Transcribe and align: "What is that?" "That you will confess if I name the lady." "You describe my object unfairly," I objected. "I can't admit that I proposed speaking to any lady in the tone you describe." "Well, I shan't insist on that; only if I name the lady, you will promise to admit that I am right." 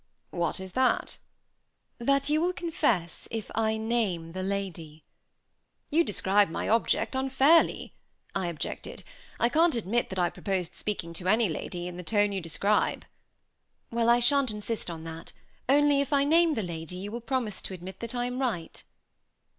"What 0.31 0.59
is 0.59 0.71
that?" 0.71 1.19
"That 1.99 2.27
you 2.27 2.41
will 2.41 2.53
confess 2.53 3.27
if 3.29 3.51
I 3.53 3.77
name 3.77 4.31
the 4.31 4.41
lady." 4.41 5.03
"You 5.91 6.03
describe 6.03 6.49
my 6.49 6.67
object 6.67 7.13
unfairly," 7.13 7.93
I 8.33 8.47
objected. 8.47 9.03
"I 9.39 9.47
can't 9.47 9.75
admit 9.75 10.09
that 10.09 10.17
I 10.17 10.31
proposed 10.31 10.73
speaking 10.73 11.13
to 11.13 11.27
any 11.27 11.49
lady 11.49 11.87
in 11.87 11.97
the 11.97 12.03
tone 12.03 12.31
you 12.31 12.41
describe." 12.41 13.05
"Well, 13.91 14.09
I 14.09 14.17
shan't 14.17 14.49
insist 14.49 14.89
on 14.89 15.03
that; 15.03 15.33
only 15.69 16.01
if 16.01 16.11
I 16.11 16.23
name 16.23 16.55
the 16.55 16.63
lady, 16.63 16.95
you 16.95 17.11
will 17.11 17.21
promise 17.21 17.61
to 17.61 17.75
admit 17.75 17.99
that 17.99 18.15
I 18.15 18.25
am 18.25 18.39
right." 18.41 18.83